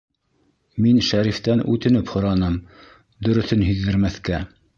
[0.85, 2.57] Мин Шәрифтән үтенеп һораным,
[3.29, 4.43] дөрөҫөн һиҙҙермәҫкә.